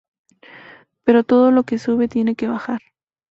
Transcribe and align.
Pero 1.03 1.23
todo 1.23 1.51
lo 1.51 1.61
que 1.61 1.77
sube 1.77 2.07
tiene 2.07 2.33
que 2.35 2.47
bajar. 2.47 2.79